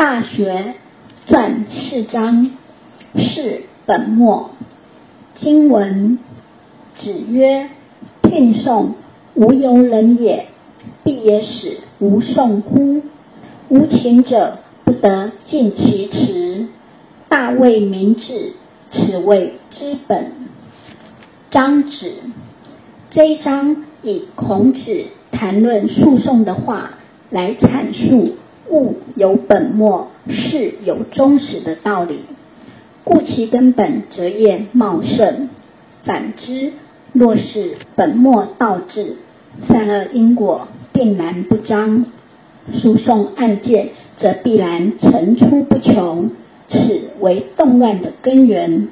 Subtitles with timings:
[0.00, 0.76] 大学
[1.28, 2.52] 传四章，
[3.16, 4.52] 是本末。
[5.38, 6.18] 经文
[6.96, 7.68] 子曰
[8.24, 8.94] ：“聘送
[9.34, 10.46] 无由人也，
[11.04, 13.02] 必也使无送乎？
[13.68, 16.68] 无情者不得尽其辞。
[17.28, 18.54] 大为明志，
[18.90, 20.32] 此谓之本。”
[21.52, 22.14] 张子
[23.10, 26.92] 这一章以孔子谈论诉讼的话
[27.28, 28.36] 来阐述。
[28.70, 32.20] 物有本末，事有终始的道理。
[33.04, 35.48] 故其根本，则业茂盛；
[36.04, 36.72] 反之，
[37.12, 39.16] 若是本末倒置，
[39.68, 42.06] 善恶因果定然不彰。
[42.72, 46.30] 诉讼案件则必然层出不穷，
[46.68, 48.88] 此为动乱的根源。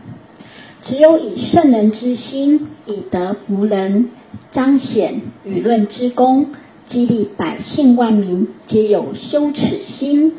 [0.83, 4.11] 只有以圣人之心，以德服人，
[4.53, 6.47] 彰显舆论之功。
[6.89, 10.33] 激励百姓万民皆有羞耻心，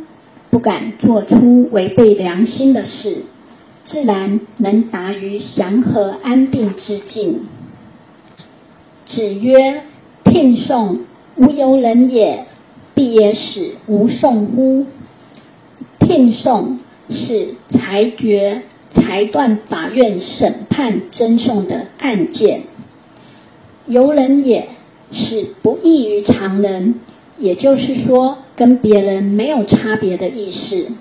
[0.50, 3.18] 不敢做出违背良心的事，
[3.86, 7.42] 自然能达于祥和安定之境。
[9.06, 9.84] 子曰
[10.26, 11.02] ：“聘送
[11.36, 12.46] 无由人也，
[12.96, 14.88] 必也使无讼乎？”
[16.02, 16.80] 聘送
[17.12, 18.64] 是裁决、
[18.96, 22.64] 裁断法院审判争讼的案件，
[23.86, 24.70] 由人也。
[25.12, 26.96] 是不异于常人，
[27.38, 30.92] 也就是说，跟别人没有差别的意思。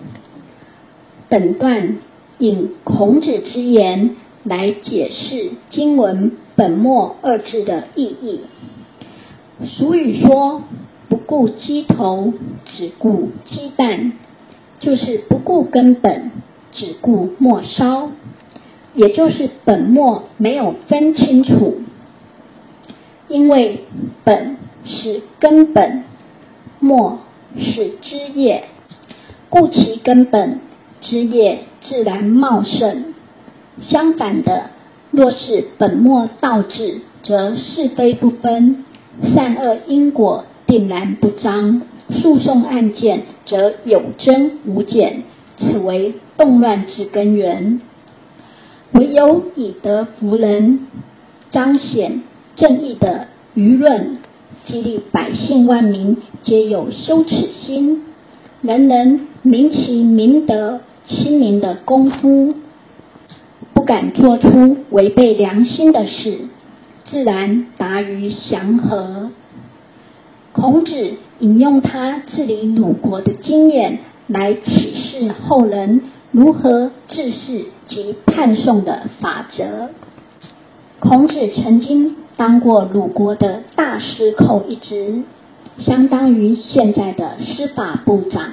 [1.28, 1.98] 本段
[2.39, 8.41] 引孔子之言来解释经文“本末”二字的意义。
[9.67, 10.62] 俗语说
[11.11, 12.33] ：“不顾鸡头，
[12.64, 14.12] 只顾鸡蛋”，
[14.81, 16.31] 就是不顾根本，
[16.73, 18.11] 只顾末梢，
[18.95, 21.81] 也就是本末没有分清楚。
[23.28, 23.84] 因为
[24.24, 26.04] 本是根本，
[26.80, 27.20] 末
[27.58, 28.64] 是枝叶，
[29.50, 30.60] 故其根本
[31.02, 33.14] 枝叶自然茂盛。
[33.82, 34.70] 相反的，
[35.10, 38.84] 若是本末倒置，则是非不分，
[39.34, 45.22] 善恶因果定然不彰，诉讼案件则有增无减，
[45.58, 47.80] 此为动乱之根源。
[48.92, 50.86] 唯有以德服人，
[51.50, 52.22] 彰显。
[52.58, 54.19] 正义的舆论
[54.64, 58.02] 激励百姓万民皆有羞耻心，
[58.63, 62.57] 人人明其明德亲民的功夫，
[63.74, 66.41] 不敢做出违背良心的事，
[67.07, 69.30] 自然达于祥和。
[70.51, 76.02] 孔子引用他治理鲁国的经验来启示后人
[76.33, 79.91] 如何治世及判送的法则。
[80.98, 82.17] 孔子曾经。
[82.38, 85.24] 当过鲁国的大司寇一职，
[85.80, 88.52] 相当于现在的司法部长，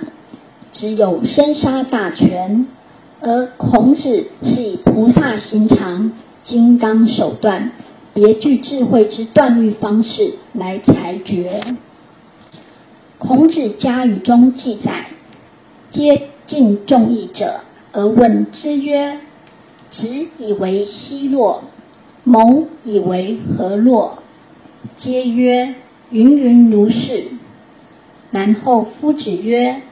[0.74, 2.66] 只有生杀大权。
[3.22, 4.02] 而孔子
[4.42, 6.14] 是以菩萨心肠、
[6.46, 7.74] 金刚手段、
[8.16, 11.76] 别具智慧之断律方式来裁决。
[13.20, 15.10] 孔子家语中记载
[15.94, 17.62] ：“皆尽众议者，
[17.94, 19.20] 而问之曰
[19.92, 20.08] ：‘子
[20.40, 21.66] 以为奚若？’”
[22.26, 24.18] 谋以为何若？
[24.98, 25.76] 皆曰
[26.10, 27.28] 云云如是。
[28.32, 29.84] 然后夫子曰：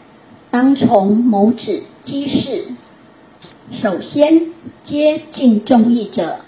[0.50, 2.66] 当从某子机事。
[3.72, 4.48] 首先
[4.84, 6.40] 接近众议者，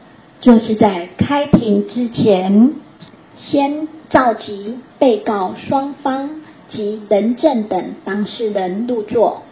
[0.41, 2.74] 就是在开庭之前，
[3.38, 9.44] 先召集被告双方及人证等当事人入座，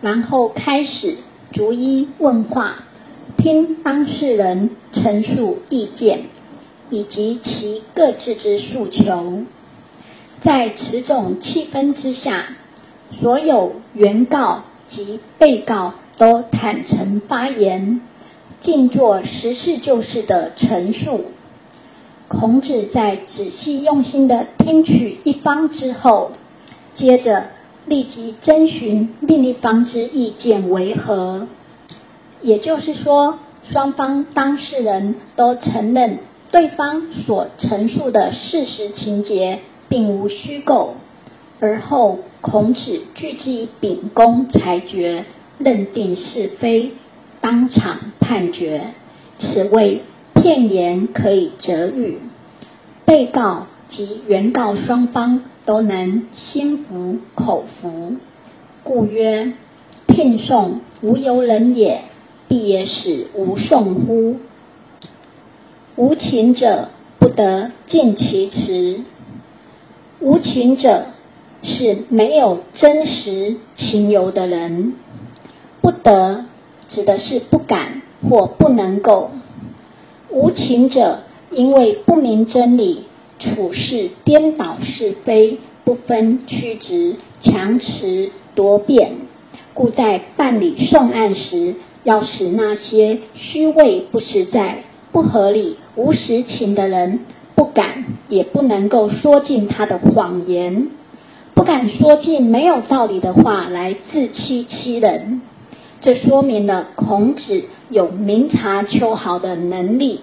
[0.00, 1.16] 然后开始
[1.52, 2.84] 逐一问话。
[3.42, 6.24] 听当事人陈述意见
[6.90, 9.44] 以及其各自之诉求，
[10.42, 12.48] 在此种气氛之下，
[13.20, 18.02] 所有原告及被告都坦诚发言，
[18.60, 21.24] 尽做实事求是的陈述。
[22.28, 26.32] 孔子在仔细用心的听取一方之后，
[26.94, 27.46] 接着
[27.86, 31.48] 立即征询另一方之意见为何。
[32.42, 33.38] 也就是说，
[33.70, 36.18] 双方当事人都承认
[36.50, 40.94] 对方所陈述的事实情节并无虚构，
[41.60, 45.24] 而后孔子据之以秉公裁决，
[45.58, 46.92] 认定是非，
[47.40, 48.82] 当场判决。
[49.38, 50.02] 此谓
[50.34, 52.18] 片言可以折语，
[53.04, 58.16] 被告及原告双方都能心服口服，
[58.82, 59.52] 故曰：
[60.06, 62.02] 聘送无由人也。
[62.50, 64.34] 必也使无讼乎？
[65.94, 66.88] 无情者
[67.20, 69.04] 不得尽其辞。
[70.18, 71.06] 无情者
[71.62, 74.94] 是没有真实情由的人。
[75.80, 76.46] 不得
[76.88, 79.30] 指的是不敢或不能够。
[80.28, 81.20] 无情者
[81.52, 83.04] 因为不明真理，
[83.38, 87.14] 处事颠倒是非，不分曲直，
[87.44, 89.12] 强词夺辩，
[89.72, 94.84] 故在办理送案时，要使那些虚伪不实在。
[95.12, 97.18] 不合理、无实情的人，
[97.56, 100.86] 不敢也不能够说尽他的谎言，
[101.52, 105.42] 不敢说尽没有道理的话来自欺欺人。
[106.00, 110.20] 这说明了孔子有明察秋毫的能力。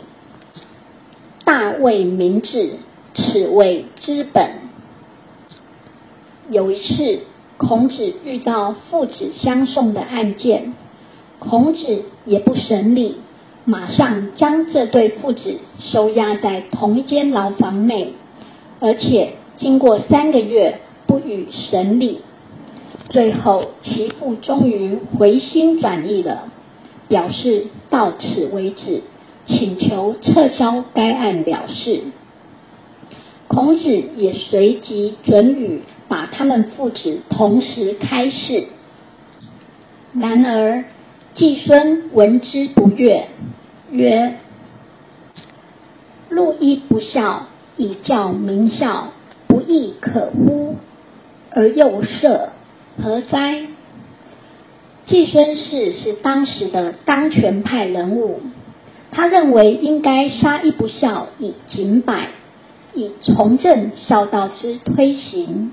[1.43, 2.75] 大为明智，
[3.13, 4.51] 此为之本。
[6.49, 7.19] 有一次，
[7.57, 10.73] 孔子遇到父子相送的案件，
[11.39, 13.17] 孔子也不审理。
[13.69, 18.13] 马上将这对父子收押在同一间牢房内，
[18.79, 22.21] 而且经过三个月不予审理，
[23.09, 26.47] 最后其父终于回心转意了，
[27.09, 29.01] 表示到此为止，
[29.45, 32.03] 请求撤销该案了事。
[33.49, 38.67] 孔子也随即准予把他们父子同时开释。
[40.13, 40.85] 然而
[41.37, 43.27] 季孙闻之不悦。
[43.91, 44.37] 曰：
[46.29, 47.45] 路一不孝，
[47.75, 49.09] 以教民孝，
[49.45, 50.77] 不亦可乎？
[51.51, 52.49] 而又赦，
[52.99, 53.67] 何哉？
[55.05, 58.41] 季孙氏是当时的当权派人物，
[59.11, 62.29] 他认为应该杀一不孝以警百，
[62.95, 65.71] 以从政孝道之推行，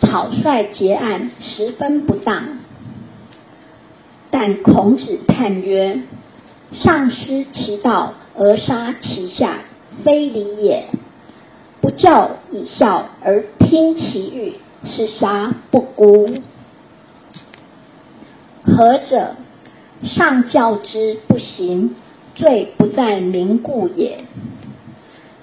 [0.00, 2.65] 草率结案十分不当。
[4.30, 6.00] 但孔子叹曰。
[6.72, 9.60] 上失其道而杀其下，
[10.04, 10.86] 非礼也；
[11.80, 16.42] 不教以孝而听其欲，是杀不孤。
[18.64, 19.36] 何者？
[20.02, 21.94] 上教之不行，
[22.34, 24.24] 罪不在民故也。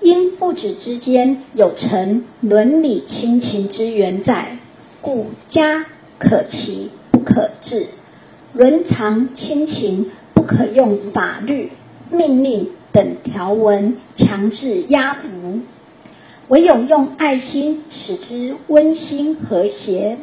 [0.01, 4.57] 因父子之间有成伦理亲情之缘在，
[5.01, 5.85] 故家
[6.19, 7.87] 可齐不可治，
[8.53, 10.11] 伦常亲情。
[10.35, 11.71] 不可用法律、
[12.11, 15.61] 命令等条文强制压服，
[16.49, 20.17] 唯有用爱心使之温馨和谐。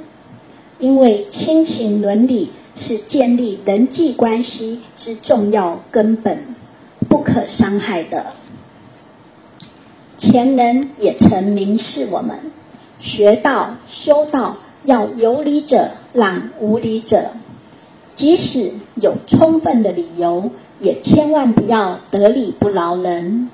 [0.78, 6.54] 因为亲情伦理是建立人际关系之重要根本，
[7.08, 8.26] 不可伤害的。
[10.18, 12.36] 前人也曾明示我们：
[13.00, 17.30] 学道、修道，要有理者让无理者。
[18.20, 23.48] 即使有充分的理由，也千万不要得理不饶人，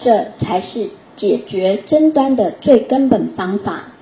[0.00, 3.92] 这才是解决争端的最根本方法，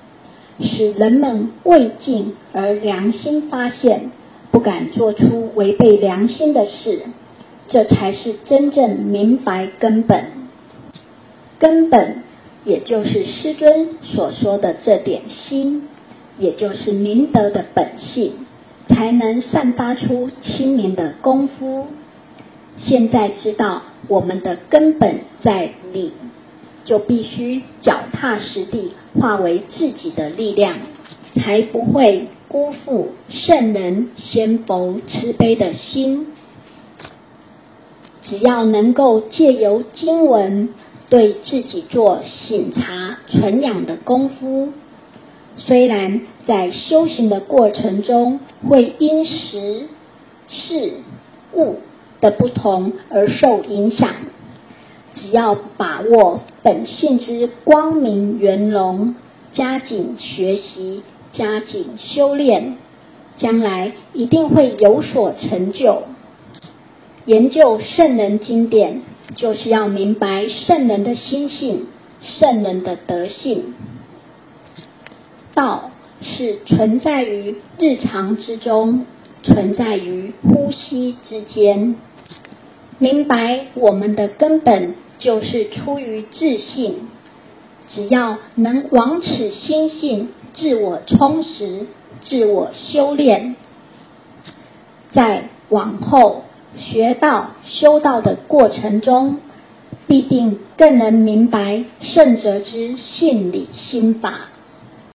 [0.62, 4.10] 使人们未尽而良心发现，
[4.50, 7.02] 不敢做出违背良心的事，
[7.68, 10.24] 这才是真正明白根本。
[11.58, 12.22] 根本
[12.64, 15.86] 也就是师尊所说的这点心，
[16.38, 18.46] 也就是明德的本性。
[18.88, 21.86] 才能散发出清明的功夫。
[22.80, 26.12] 现在知道我们的根本在理，
[26.84, 30.76] 就必须脚踏实地，化为自己的力量，
[31.36, 36.28] 才不会辜负圣人先佛慈悲的心。
[38.22, 40.68] 只要能够借由经文
[41.08, 44.72] 对自己做醒察、纯养的功夫。
[45.58, 49.82] 虽然在修行的过程中会因时、
[50.48, 50.92] 事、
[51.52, 51.76] 物
[52.20, 54.14] 的不同而受影响，
[55.14, 59.14] 只要把握本性之光明圆融，
[59.52, 62.76] 加紧学习，加紧修炼，
[63.36, 66.04] 将来一定会有所成就。
[67.24, 69.02] 研究圣人经典，
[69.34, 71.88] 就是要明白圣人的心性、
[72.22, 73.74] 圣人的德性。
[75.58, 75.90] 道
[76.22, 79.06] 是存在于日常之中，
[79.42, 81.96] 存在于呼吸之间。
[83.00, 87.08] 明白我们的根本就是出于自信，
[87.88, 91.86] 只要能往此心性自我充实、
[92.22, 93.56] 自我修炼，
[95.10, 96.44] 在往后
[96.76, 99.38] 学道修道的过程中，
[100.06, 104.50] 必定更能明白圣哲之性理心法。